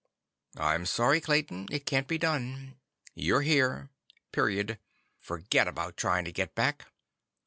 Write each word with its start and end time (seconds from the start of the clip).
"I'm 0.57 0.87
sorry, 0.87 1.21
Clayton. 1.21 1.67
It 1.69 1.85
can't 1.85 2.07
be 2.07 2.17
done. 2.17 2.79
You're 3.13 3.41
here. 3.43 3.91
Period. 4.31 4.79
Forget 5.19 5.67
about 5.67 5.95
trying 5.95 6.25
to 6.25 6.31
get 6.31 6.55
back. 6.55 6.87